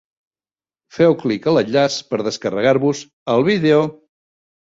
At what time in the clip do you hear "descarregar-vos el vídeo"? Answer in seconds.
2.29-3.87